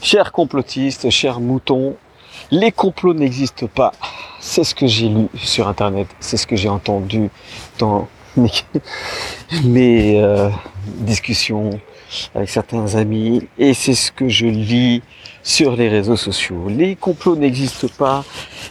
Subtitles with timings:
[0.00, 1.96] Chers complotistes, chers moutons,
[2.52, 3.92] les complots n'existent pas.
[4.38, 7.30] C'est ce que j'ai lu sur Internet, c'est ce que j'ai entendu
[7.78, 8.06] dans
[9.64, 10.48] mes, euh,
[11.00, 11.80] discussions
[12.34, 15.02] avec certains amis et c'est ce que je lis
[15.42, 16.68] sur les réseaux sociaux.
[16.68, 18.24] Les complots n'existent pas.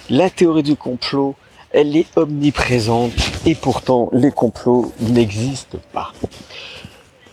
[0.10, 1.36] La théorie du complot,
[1.72, 3.12] elle est omniprésente
[3.46, 6.14] et pourtant les complots n'existent pas.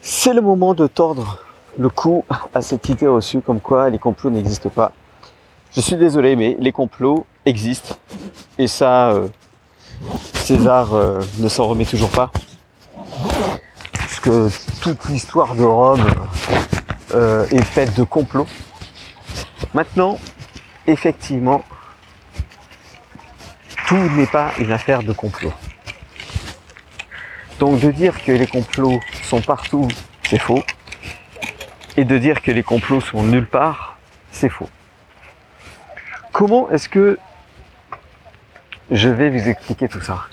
[0.02, 1.38] C'est le moment de tordre
[1.78, 4.92] le cou à cette idée reçue comme quoi les complots n'existent pas.
[5.74, 7.96] Je suis désolé, mais les complots existent.
[8.58, 9.28] Et ça, euh,
[10.34, 12.30] César euh, ne s'en remet toujours pas.
[13.92, 14.48] Parce que
[14.80, 16.04] toute l'histoire de Rome
[17.14, 18.46] euh, est faite de complots.
[19.72, 20.18] Maintenant,
[20.86, 21.64] effectivement,
[23.88, 25.52] tout n'est pas une affaire de complot.
[27.58, 29.88] Donc de dire que les complots sont partout,
[30.28, 30.62] c'est faux.
[31.96, 33.98] Et de dire que les complots sont nulle part,
[34.32, 34.68] c'est faux.
[36.32, 37.18] Comment est-ce que
[38.90, 40.26] je vais vous expliquer tout ça?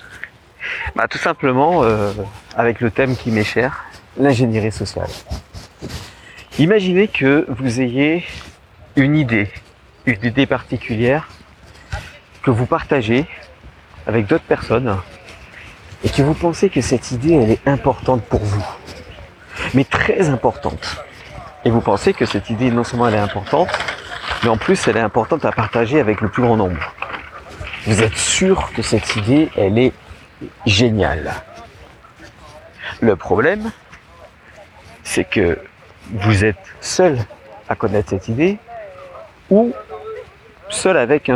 [0.96, 2.12] Bah, Tout simplement euh,
[2.56, 3.84] avec le thème qui m'est cher,
[4.18, 5.08] l'ingénierie sociale.
[6.58, 8.24] Imaginez que vous ayez
[8.96, 9.50] une idée,
[10.06, 11.28] une idée particulière
[12.42, 13.26] que vous partagez
[14.06, 14.98] avec d'autres personnes
[16.04, 18.64] et que vous pensez que cette idée elle est importante pour vous,
[19.74, 21.04] mais très importante.
[21.64, 23.68] Et vous pensez que cette idée non seulement elle est importante,
[24.42, 26.92] mais en plus elle est importante à partager avec le plus grand nombre.
[27.86, 29.92] Vous êtes sûr que cette idée, elle est
[30.66, 31.34] géniale?
[33.00, 33.70] Le problème,
[35.02, 35.58] c'est que
[36.12, 37.18] vous êtes seul
[37.68, 38.58] à connaître cette idée
[39.50, 39.72] ou
[40.68, 41.30] seul avec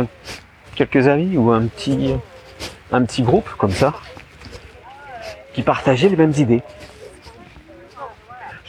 [0.75, 2.15] quelques amis ou un petit,
[2.91, 3.93] un petit groupe comme ça
[5.53, 6.63] qui partageaient les mêmes idées.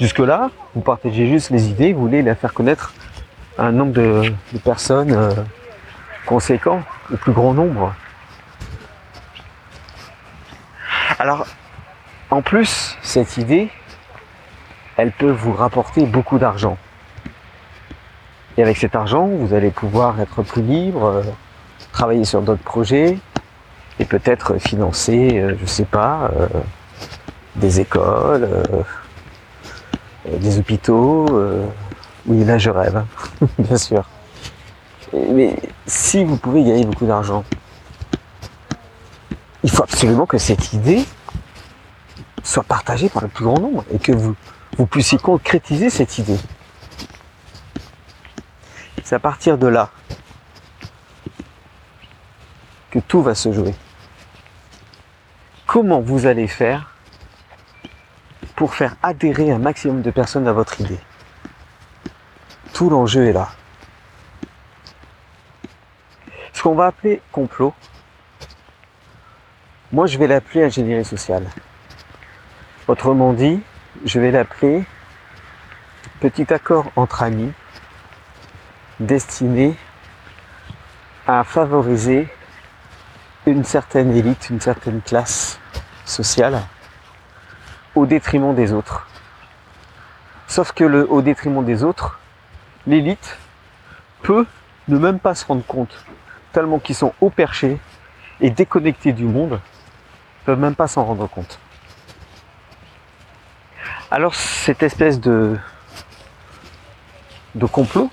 [0.01, 2.95] Jusque-là, vous partagez juste les idées, vous voulez les faire connaître
[3.59, 4.33] un nombre de,
[4.63, 5.33] personnes euh,
[6.25, 6.83] conséquent,
[7.13, 7.93] au plus grand nombre.
[11.19, 11.47] Alors,
[12.31, 13.70] en plus, cette idée,
[14.97, 16.79] elle peut vous rapporter beaucoup d'argent.
[18.57, 21.23] Et avec cet argent, vous allez pouvoir être plus libre, euh,
[21.91, 23.19] travailler sur d'autres projets
[23.98, 26.31] et peut-être financer, euh, je sais pas,
[27.57, 28.48] des écoles,
[30.40, 31.27] des hôpitaux,
[32.27, 33.05] oui, là je rêve,
[33.58, 34.05] bien sûr.
[35.12, 35.56] Mais
[35.86, 37.44] si vous pouvez gagner beaucoup d'argent,
[39.62, 41.05] il faut absolument que cette idée
[42.42, 44.34] soit partagée par le plus grand nombre et que vous,
[44.77, 46.39] vous puissiez concrétiser cette idée.
[49.05, 49.90] C'est à partir de là
[52.90, 53.74] que tout va se jouer.
[55.66, 56.95] Comment vous allez faire
[58.58, 60.98] pour faire adhérer un maximum de personnes à votre idée
[62.79, 63.48] tout l'enjeu est là.
[66.52, 67.74] Ce qu'on va appeler complot,
[69.91, 71.48] moi je vais l'appeler ingénierie sociale.
[72.86, 73.61] Autrement dit,
[74.05, 74.85] je vais l'appeler
[76.20, 77.52] petit accord entre amis
[79.01, 79.75] destiné
[81.27, 82.29] à favoriser
[83.45, 85.58] une certaine élite, une certaine classe
[86.05, 86.63] sociale
[87.98, 89.07] au détriment des autres.
[90.47, 92.19] Sauf que le au détriment des autres,
[92.86, 93.39] l'élite
[94.23, 94.47] peut
[94.89, 96.05] ne même pas se rendre compte,
[96.53, 97.79] tellement qu'ils sont haut perchés
[98.41, 99.61] et déconnectés du monde,
[100.45, 101.58] peuvent même pas s'en rendre compte.
[104.11, 105.58] Alors cette espèce de,
[107.55, 108.11] de complot,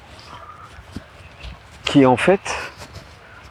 [1.86, 2.42] qui est en fait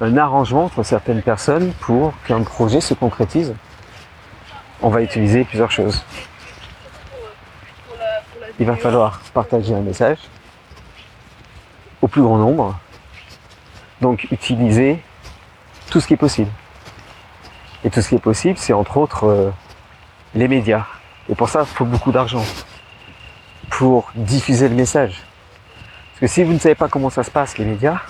[0.01, 3.55] un arrangement entre certaines personnes pour qu'un projet se concrétise,
[4.85, 6.05] on va utiliser plusieurs choses.
[8.61, 10.19] Il va falloir partager un message,
[12.03, 12.79] au plus grand nombre.
[14.03, 15.03] Donc utiliser
[15.91, 16.51] tout ce qui est possible.
[17.83, 19.51] Et tout ce qui est possible, c'est entre autres euh,
[20.35, 20.85] les médias.
[21.31, 22.45] Et pour ça, il faut beaucoup d'argent
[23.71, 25.23] pour diffuser le message.
[26.11, 28.01] Parce que si vous ne savez pas comment ça se passe, les médias,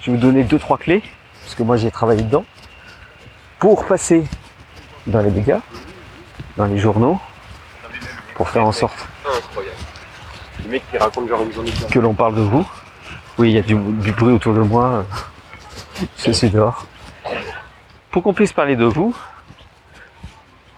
[0.00, 1.04] je vais vous donner deux, trois clés,
[1.42, 2.44] parce que moi j'ai travaillé dedans,
[3.60, 4.24] pour passer
[5.08, 5.60] dans les médias,
[6.56, 7.18] dans les journaux,
[8.34, 9.06] pour faire en sorte
[11.90, 12.66] que l'on parle de vous,
[13.38, 13.76] oui, il y a du,
[14.12, 15.04] bruit autour de moi.
[16.18, 16.86] Je suis dehors.
[18.10, 19.14] Pour qu'on puisse parler de vous,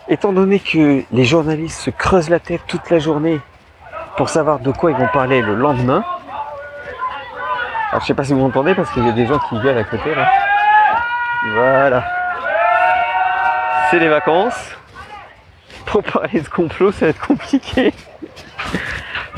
[0.08, 3.40] étant donné que les journalistes se creusent la tête toute la journée
[4.16, 6.04] pour savoir de quoi ils vont parler le lendemain,
[7.90, 9.78] alors je sais pas si vous m'entendez parce qu'il y a des gens qui viennent
[9.78, 10.30] à côté là.
[11.54, 12.04] Voilà.
[13.90, 14.76] C'est les vacances.
[15.86, 17.92] Pour parler de complot, ça va être compliqué.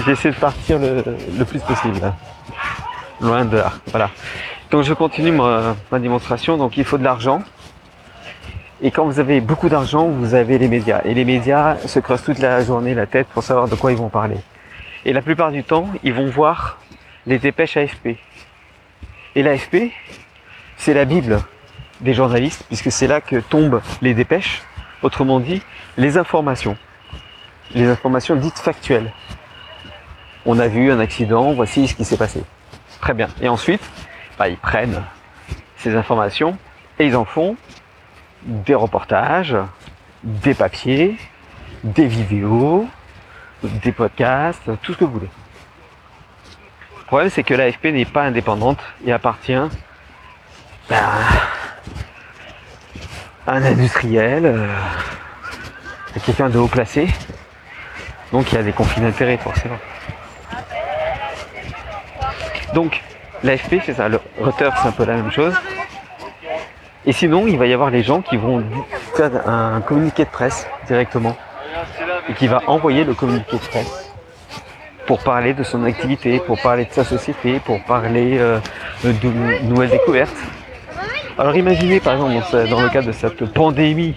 [0.05, 1.05] J'essaie de partir le,
[1.39, 2.13] le plus possible.
[3.21, 3.73] Loin de là.
[3.89, 4.11] Voilà.
[4.71, 6.57] Donc je continue ma, ma démonstration.
[6.57, 7.43] Donc il faut de l'argent.
[8.81, 11.03] Et quand vous avez beaucoup d'argent, vous avez les médias.
[11.05, 13.99] Et les médias se creusent toute la journée la tête pour savoir de quoi ils
[13.99, 14.37] vont parler.
[15.05, 16.79] Et la plupart du temps, ils vont voir
[17.27, 18.17] les dépêches AFP.
[19.35, 19.93] Et l'AFP,
[20.77, 21.41] c'est la Bible
[22.01, 24.63] des journalistes, puisque c'est là que tombent les dépêches,
[25.03, 25.63] autrement dit,
[25.97, 26.77] les informations.
[27.75, 29.13] Les informations dites factuelles.
[30.45, 32.43] On a vu un accident, voici ce qui s'est passé.
[33.01, 33.29] Très bien.
[33.41, 33.83] Et ensuite,
[34.39, 35.03] bah, ils prennent
[35.77, 36.57] ces informations
[36.99, 37.57] et ils en font
[38.43, 39.57] des reportages,
[40.23, 41.17] des papiers,
[41.85, 42.89] des vidéos,
[43.63, 45.31] des podcasts, tout ce que vous voulez.
[46.99, 49.71] Le problème, c'est que l'AFP n'est pas indépendante et appartient à
[53.47, 54.67] un industriel, euh,
[56.25, 57.09] quelqu'un de haut placé.
[58.33, 59.79] Donc il y a des conflits d'intérêts forcément.
[62.75, 63.03] Donc
[63.43, 65.55] l'AFP c'est ça, le Reuters c'est un peu la même chose.
[67.05, 68.63] Et sinon, il va y avoir les gens qui vont
[69.17, 71.37] faire un communiqué de presse directement
[72.29, 74.13] et qui va envoyer le communiqué de presse
[75.07, 78.61] pour parler de son activité, pour parler de sa société, pour parler euh,
[79.03, 80.37] de nouvelles découvertes.
[81.39, 84.15] Alors imaginez par exemple dans le cadre de cette pandémie,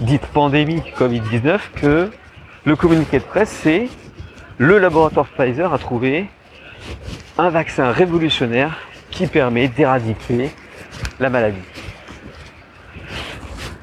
[0.00, 2.10] dite pandémie Covid-19, que
[2.64, 3.88] le communiqué de presse c'est
[4.58, 6.26] le laboratoire Pfizer a trouvé
[7.38, 8.78] un vaccin révolutionnaire
[9.10, 10.50] qui permet d'éradiquer
[11.20, 11.58] la maladie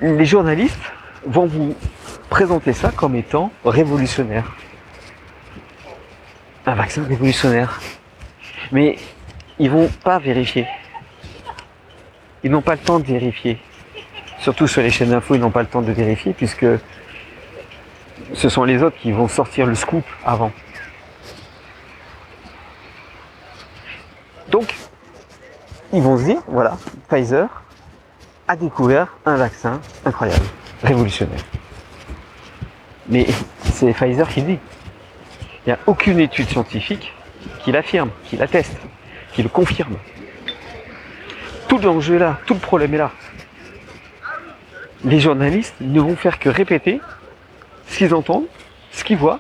[0.02, 0.80] les journalistes
[1.26, 1.76] vont vous
[2.30, 4.56] présenter ça comme étant révolutionnaire.
[6.66, 7.80] Un vaccin révolutionnaire.
[8.72, 8.98] Mais
[9.58, 10.68] ils vont pas vérifier.
[12.44, 13.60] Ils n'ont pas le temps de vérifier.
[14.40, 16.66] Surtout sur les chaînes d'infos, ils n'ont pas le temps de vérifier puisque
[18.34, 20.52] ce sont les autres qui vont sortir le scoop avant.
[24.50, 24.76] Donc,
[25.94, 26.78] ils vont se dire, voilà,
[27.10, 27.48] Pfizer,
[28.48, 30.46] a découvert un vaccin incroyable,
[30.84, 31.44] révolutionnaire.
[33.08, 33.28] Mais
[33.64, 34.60] c'est Pfizer qui dit.
[35.66, 37.14] Il n'y a aucune étude scientifique
[37.64, 38.78] qui l'affirme, qui l'atteste,
[39.34, 39.98] qui le confirme.
[41.70, 43.12] Tout l'enjeu est là, tout le problème est là.
[45.06, 47.00] Les journalistes ne vont faire que répéter
[47.88, 48.48] ce qu'ils entendent,
[48.92, 49.40] ce qu'ils voient,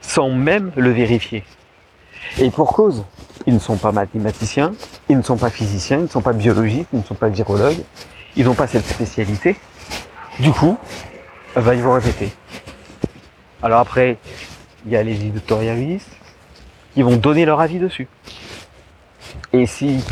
[0.00, 1.42] sans même le vérifier.
[2.38, 3.04] Et pour cause,
[3.46, 4.72] ils ne sont pas mathématiciens,
[5.08, 7.82] ils ne sont pas physiciens, ils ne sont pas biologistes, ils ne sont pas virologues,
[8.36, 9.56] ils n'ont pas cette spécialité.
[10.38, 10.78] Du coup,
[11.56, 12.32] bah, ils vont répéter.
[13.62, 14.18] Alors après,
[14.84, 16.10] il y a les éditorialistes
[16.94, 18.08] qui vont donner leur avis dessus.
[19.52, 20.04] Et si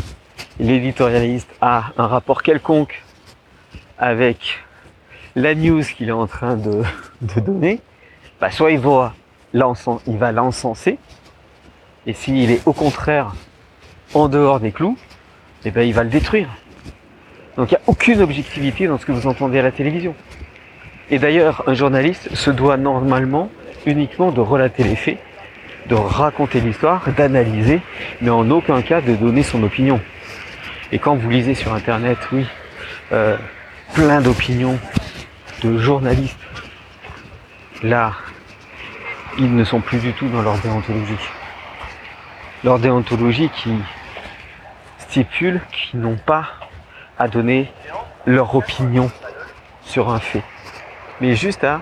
[0.59, 3.03] l'éditorialiste a un rapport quelconque
[3.97, 4.59] avec
[5.35, 6.83] la news qu'il est en train de,
[7.41, 7.79] donner,
[8.39, 9.13] bah soit il va
[9.53, 10.97] l'encenser,
[12.05, 13.33] et s'il est au contraire
[14.13, 14.97] en dehors des clous,
[15.63, 16.49] et eh ben il va le détruire.
[17.57, 20.15] Donc il n'y a aucune objectivité dans ce que vous entendez à la télévision.
[21.11, 23.49] Et d'ailleurs, un journaliste se doit normalement
[23.85, 25.17] uniquement de relater les faits,
[25.87, 27.81] de raconter l'histoire, d'analyser,
[28.21, 29.99] mais en aucun cas de donner son opinion.
[30.91, 32.45] Et quand vous lisez sur Internet, oui,
[33.11, 33.37] euh,
[33.93, 34.79] plein d'opinions
[35.61, 36.39] de journalistes,
[37.83, 38.13] là,
[39.37, 41.13] ils ne sont plus du tout dans leur déontologie.
[42.63, 43.73] Leur déontologie qui
[44.97, 46.47] stipule qu'ils n'ont pas
[47.17, 47.71] à donner
[48.25, 49.11] leur opinion
[49.81, 50.43] sur un fait,
[51.21, 51.81] mais juste à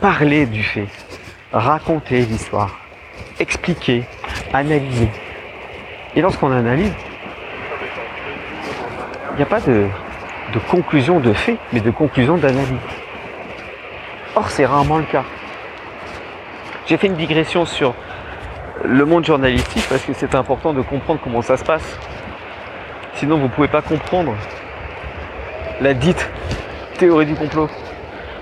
[0.00, 0.88] parler du fait,
[1.52, 2.78] raconter l'histoire,
[3.38, 4.04] expliquer,
[4.52, 5.10] analyser.
[6.14, 6.92] Et lorsqu'on analyse,
[9.36, 9.88] n'y a pas de,
[10.70, 12.72] conclusion de fait, mais de conclusion d'analyse.
[14.34, 15.24] Or, c'est rarement le cas.
[16.86, 17.94] J'ai fait une digression sur
[18.84, 21.98] le monde journalistique parce que c'est important de comprendre comment ça se passe.
[23.14, 24.34] Sinon, vous ne pouvez pas comprendre
[25.80, 26.30] la dite
[26.98, 27.68] théorie du complot.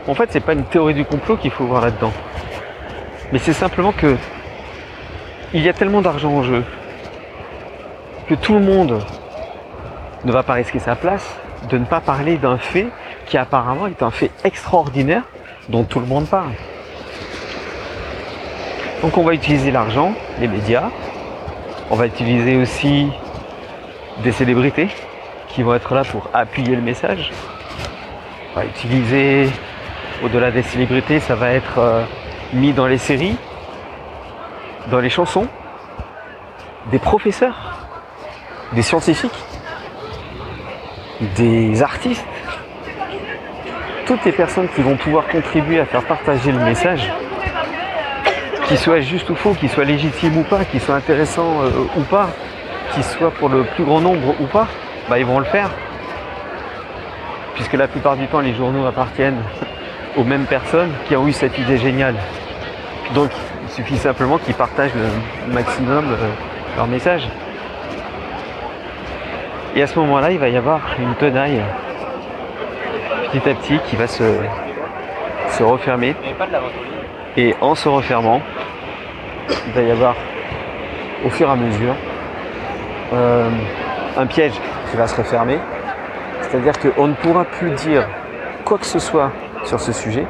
[0.06, 2.12] En fait, c'est pas une théorie du complot qu'il faut voir là-dedans.
[3.32, 4.16] Mais c'est simplement que
[5.52, 6.64] il y a tellement d'argent en jeu
[8.28, 9.04] que tout le monde
[10.24, 11.36] ne va pas risquer sa place
[11.70, 12.88] de ne pas parler d'un fait
[13.26, 15.22] qui apparemment est un fait extraordinaire
[15.68, 16.52] dont tout le monde parle.
[19.02, 20.90] Donc on va utiliser l'argent, les médias,
[21.90, 23.08] on va utiliser aussi
[24.22, 24.88] des célébrités
[25.48, 27.30] qui vont être là pour appuyer le message.
[28.52, 29.48] On va utiliser,
[30.22, 32.04] au-delà des célébrités, ça va être euh,
[32.52, 33.36] mis dans les séries,
[34.90, 35.48] dans les chansons,
[36.90, 37.86] des professeurs,
[38.72, 39.44] des scientifiques,
[41.36, 42.24] des artistes,
[44.06, 47.10] toutes les personnes qui vont pouvoir contribuer à faire partager le message
[48.66, 52.02] qu'il soit juste ou faux, qu'il soit légitime ou pas, qu'il soit intéressant euh, ou
[52.02, 52.30] pas,
[52.92, 54.66] qu'il soit pour le plus grand nombre ou pas,
[55.08, 55.70] bah ils vont le faire.
[57.54, 59.42] Puisque la plupart du temps les journaux appartiennent
[60.16, 62.14] aux mêmes personnes qui ont eu cette idée géniale.
[63.14, 63.30] Donc
[63.64, 66.28] il suffit simplement qu'ils partagent le maximum euh,
[66.76, 67.28] leur message.
[69.76, 71.60] Et à ce moment-là, il va y avoir une tenaille
[73.32, 74.22] petit à petit qui va se,
[75.48, 76.14] se refermer.
[77.36, 78.40] Et en se refermant,
[79.66, 80.14] il va y avoir
[81.24, 81.94] au fur et à mesure
[83.12, 83.50] euh,
[84.16, 84.52] un piège
[84.90, 85.58] qui va se refermer.
[86.42, 88.06] C'est-à-dire qu'on ne pourra plus dire
[88.64, 89.32] quoi que ce soit
[89.64, 90.24] sur ce sujet.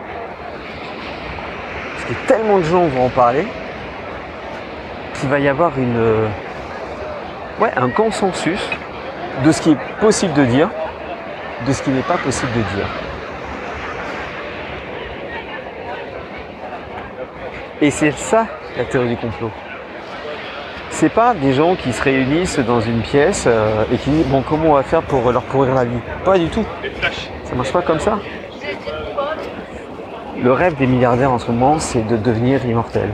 [1.92, 3.46] Parce que tellement de gens vont en parler
[5.14, 6.26] qu'il va y avoir une, euh,
[7.60, 8.70] ouais, un consensus
[9.42, 10.70] de ce qui est possible de dire,
[11.66, 12.86] de ce qui n'est pas possible de dire.
[17.80, 19.50] Et c'est ça la théorie du complot.
[20.90, 24.42] C'est pas des gens qui se réunissent dans une pièce euh, et qui disent bon
[24.42, 25.98] comment on va faire pour leur pourrir la vie?
[26.24, 26.64] Pas du tout.
[27.44, 28.18] Ça marche pas comme ça.
[30.40, 33.10] Le rêve des milliardaires en ce moment, c'est de devenir immortel.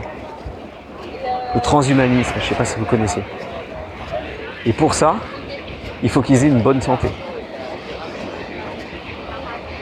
[1.54, 3.22] Le transhumanisme, je sais pas si vous connaissez.
[4.66, 5.16] Et pour ça,
[6.02, 7.08] il faut qu'ils aient une bonne santé.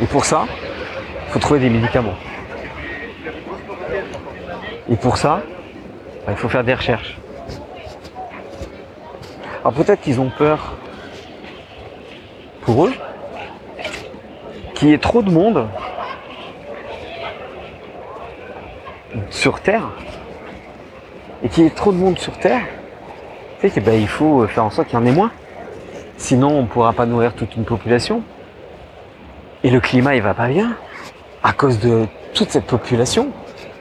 [0.00, 0.46] Et pour ça,
[1.26, 2.14] il faut trouver des médicaments.
[4.90, 5.42] Et pour ça,
[6.26, 7.18] bah, il faut faire des recherches.
[9.60, 10.74] Alors peut-être qu'ils ont peur
[12.62, 12.92] pour eux
[14.74, 15.68] qu'il y ait trop de monde
[19.30, 19.88] sur Terre
[21.42, 22.62] et qu'il y ait trop de monde sur Terre,
[23.62, 25.32] bah, il faut faire en sorte qu'il y en ait moins.
[26.18, 28.22] Sinon, on ne pourra pas nourrir toute une population.
[29.64, 30.76] Et le climat, il va pas bien
[31.42, 33.28] à cause de toute cette population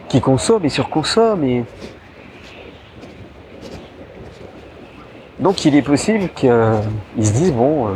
[0.08, 1.66] qui consomme et surconsomme et
[5.40, 6.50] donc il est possible qu'ils
[7.20, 7.92] se disent bon, euh,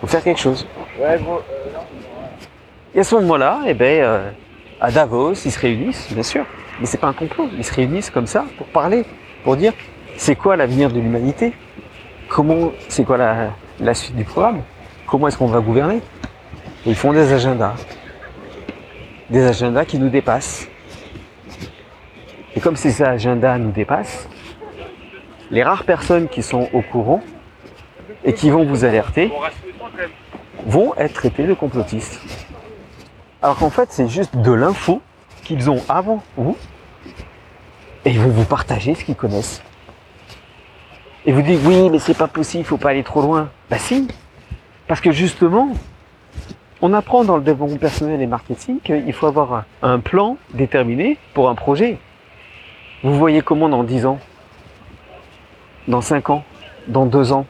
[0.00, 0.66] faut faire quelque chose.
[2.94, 4.30] Et à ce moment-là, eh ben, euh,
[4.80, 6.44] à Davos, ils se réunissent, bien sûr,
[6.80, 7.48] mais c'est pas un complot.
[7.56, 9.04] Ils se réunissent comme ça pour parler,
[9.44, 9.72] pour dire
[10.16, 11.54] c'est quoi l'avenir de l'humanité,
[12.30, 14.62] comment, c'est quoi la, la suite du programme,
[15.06, 16.00] comment est-ce qu'on va gouverner?
[16.86, 17.74] Ils font des agendas,
[19.28, 20.66] des agendas qui nous dépassent.
[22.56, 24.28] Et comme ces agendas nous dépassent,
[25.50, 27.20] les rares personnes qui sont au courant
[28.24, 29.32] et qui vont vous alerter
[30.64, 32.20] vont être traités de complotistes.
[33.42, 35.02] Alors qu'en fait, c'est juste de l'info
[35.44, 36.56] qu'ils ont avant vous
[38.04, 39.62] et ils vont vous partager ce qu'ils connaissent.
[41.26, 43.50] Et vous dites oui, mais c'est pas possible, il faut pas aller trop loin.
[43.68, 44.08] Bah si,
[44.86, 45.70] parce que justement,
[46.80, 51.50] on apprend dans le développement personnel et marketing qu'il faut avoir un plan déterminé pour
[51.50, 51.98] un projet.
[53.02, 54.18] Vous voyez comment dans 10 ans?
[55.88, 56.44] Dans 5 ans?
[56.88, 57.46] Dans 2 ans?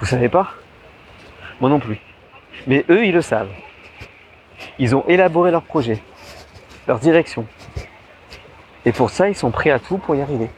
[0.00, 0.50] Vous savez pas?
[1.60, 2.00] Moi non plus.
[2.66, 3.50] Mais eux, ils le savent.
[4.78, 6.02] Ils ont élaboré leur projet,
[6.86, 7.46] leur direction.
[8.84, 10.50] Et pour ça, ils sont prêts à tout pour y arriver.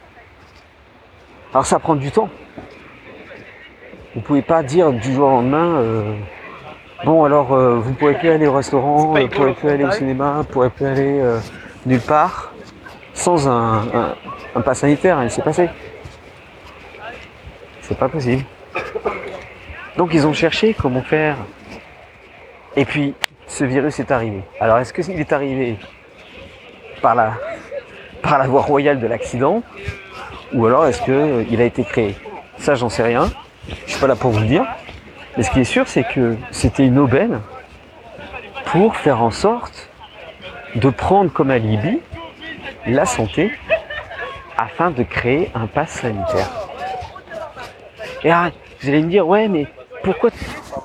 [1.55, 2.27] Alors ça prend du temps.
[4.13, 6.13] Vous pouvez pas dire du jour au lendemain, euh,
[7.05, 10.39] bon alors euh, vous pourrez plus aller au restaurant, vous pourrez plus aller au cinéma,
[10.39, 11.39] vous pourrez plus aller euh,
[11.85, 12.51] nulle part
[13.13, 14.13] sans un,
[14.53, 15.69] un, pas sanitaire, il s'est passé.
[17.83, 18.43] C'est pas possible.
[19.95, 21.37] Donc ils ont cherché comment faire.
[22.75, 23.15] Et puis
[23.47, 24.41] ce virus est arrivé.
[24.59, 25.77] Alors est-ce qu'il est arrivé
[27.01, 27.31] par la,
[28.21, 29.63] par la voie royale de l'accident
[30.53, 32.15] ou alors est-ce qu'il a été créé?
[32.57, 33.29] Ça j'en sais rien.
[33.85, 34.65] Je suis pas là pour vous le dire.
[35.37, 37.41] Mais ce qui est sûr c'est que c'était une aubaine
[38.65, 39.89] pour faire en sorte
[40.75, 41.99] de prendre comme alibi
[42.85, 43.51] la santé
[44.57, 46.49] afin de créer un pass sanitaire.
[48.23, 49.67] Et vous allez me dire, ouais, mais
[50.03, 50.29] pourquoi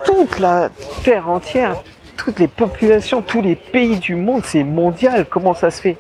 [0.05, 0.69] toute la
[1.05, 1.83] terre entière,
[2.17, 5.97] toutes les populations, tous les pays du monde, c'est mondial, comment ça se fait?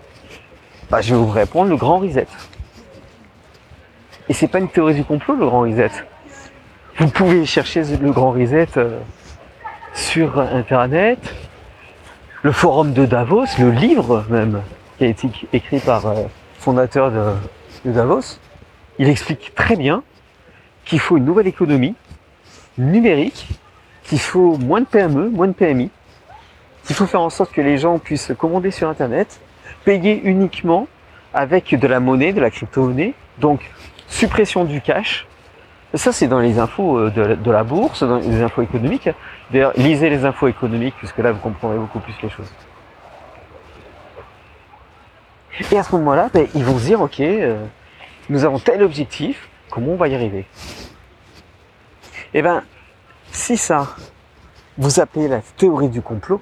[0.90, 2.26] Bah, Je vais vous répondre, le grand reset.
[4.30, 5.90] Et c'est pas une théorie du complot, le grand reset.
[6.98, 9.00] Vous pouvez chercher le grand reset euh,
[9.92, 11.34] sur Internet,
[12.42, 14.62] le forum de Davos, le livre même,
[14.98, 16.24] qui a été écrit par le euh,
[16.60, 18.38] fondateur de, Davos,
[19.00, 20.04] il explique très bien
[20.84, 21.96] qu'il faut une nouvelle économie
[22.78, 23.48] numérique,
[24.04, 25.90] qu'il faut moins de PME, moins de PMI,
[26.84, 29.40] qu'il faut faire en sorte que les gens puissent commander sur Internet,
[29.84, 30.86] payer uniquement
[31.34, 33.68] avec de la monnaie, de la crypto-monnaie, donc
[34.10, 35.26] suppression du cash.
[35.94, 39.08] Ça, c'est dans les infos euh, de, la bourse, dans les infos économiques.
[39.50, 42.52] D'ailleurs, lisez les infos économiques, puisque là, vous comprendrez beaucoup plus les choses.
[45.72, 47.64] Et à ce moment-là, ben, ils vont se dire, ok, euh,
[48.28, 50.46] nous avons tel objectif, comment on va y arriver?
[52.34, 52.62] Eh bien,
[53.32, 53.96] si ça,
[54.78, 56.40] vous appelez la théorie du complot,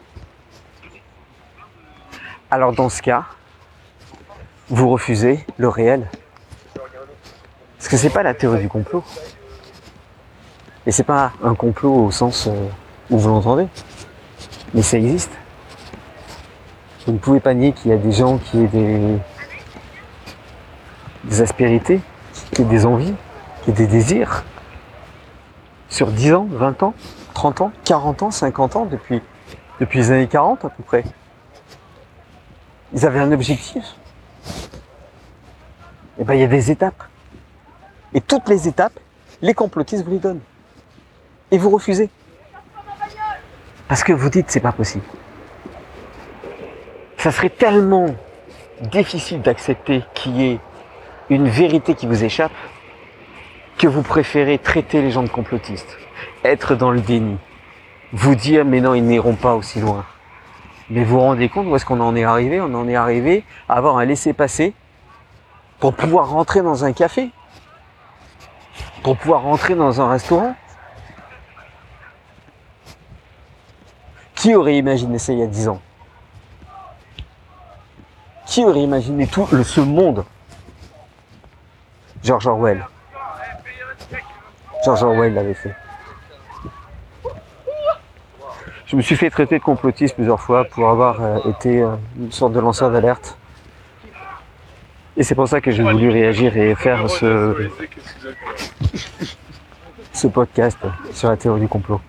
[2.50, 3.24] alors dans ce cas,
[4.68, 6.10] vous refusez le réel.
[7.88, 9.02] Parce que c'est pas la théorie du complot.
[10.86, 12.68] Et c'est pas un complot au sens euh,
[13.08, 13.66] où vous l'entendez.
[14.74, 15.32] Mais ça existe.
[17.06, 19.18] Vous ne pouvez pas nier qu'il y a des gens qui aient
[21.24, 22.02] des, aspérités,
[22.52, 23.14] qui aient des envies,
[23.62, 24.44] qui aient des désirs.
[25.88, 26.92] Sur 10 ans, 20 ans,
[27.32, 29.22] 30 ans, 40 ans, 50 ans, depuis,
[29.80, 31.04] depuis les années 40 à peu près.
[32.92, 33.82] Ils avaient un objectif.
[36.20, 37.02] Et ben il y a des étapes.
[38.14, 38.98] Et toutes les étapes,
[39.42, 40.40] les complotistes vous les donnent.
[41.50, 42.10] Et vous refusez.
[43.88, 45.04] Parce que vous dites c'est pas possible.
[47.16, 48.14] Ça serait tellement
[48.80, 50.60] difficile d'accepter qu'il y ait
[51.30, 52.52] une vérité qui vous échappe
[53.76, 55.96] que vous préférez traiter les gens de complotistes,
[56.44, 57.38] être dans le déni,
[58.12, 60.04] vous dire mais non ils n'iront pas aussi loin.
[60.90, 62.60] Mais vous vous rendez compte où est-ce qu'on en est arrivé?
[62.60, 64.72] On en est arrivé à avoir un laissez-passer
[65.80, 67.30] pour pouvoir rentrer dans un café,
[69.02, 70.54] pour pouvoir rentrer dans un restaurant.
[74.34, 75.80] Qui aurait imaginé ça il y a 10 ans?
[78.46, 80.24] Qui aurait imaginé tout le, ce monde?
[82.22, 82.86] George Orwell.
[84.84, 85.74] George Orwell l'avait fait.
[88.86, 92.32] Je me suis fait traiter de complotiste plusieurs fois pour avoir euh, été euh, une
[92.32, 93.36] sorte de lanceur d'alerte.
[95.16, 97.68] Et c'est pour ça que j'ai voulu réagir et faire ce,
[100.12, 100.78] ce podcast
[101.12, 102.00] sur la théorie du complot.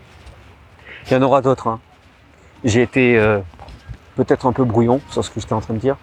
[1.07, 1.67] Il y en aura d'autres.
[1.67, 1.79] Hein.
[2.63, 3.39] J'ai été euh,
[4.15, 5.98] peut-être un peu brouillon sur ce que j'étais en train de dire.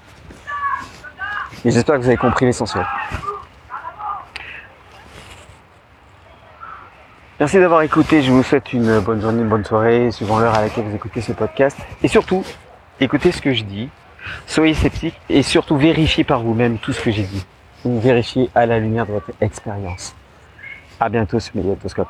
[1.65, 2.87] Mais j'espère que vous avez compris l'essentiel.
[7.39, 8.23] Merci d'avoir écouté.
[8.23, 11.21] Je vous souhaite une bonne journée, une bonne soirée, suivant l'heure à laquelle vous écoutez
[11.21, 11.77] ce podcast.
[12.03, 12.43] Et surtout,
[12.99, 13.91] écoutez ce que je dis.
[14.47, 17.45] Soyez sceptiques et surtout vérifiez par vous-même tout ce que j'ai dit.
[17.85, 20.15] Vérifiez à la lumière de votre expérience.
[20.99, 22.09] À bientôt sur Médiatoscope.